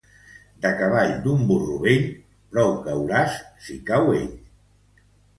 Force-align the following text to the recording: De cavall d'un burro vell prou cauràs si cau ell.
De 0.61 0.69
cavall 0.77 1.11
d'un 1.25 1.43
burro 1.49 1.75
vell 1.83 2.07
prou 2.55 2.73
cauràs 2.87 3.35
si 3.67 3.77
cau 3.91 4.09
ell. 4.15 4.33